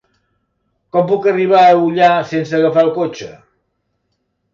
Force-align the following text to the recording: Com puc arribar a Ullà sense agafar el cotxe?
Com 0.95 1.03
puc 1.11 1.27
arribar 1.31 1.59
a 1.65 1.75
Ullà 1.81 2.07
sense 2.31 2.57
agafar 2.61 2.87
el 2.87 2.89
cotxe? 2.97 3.29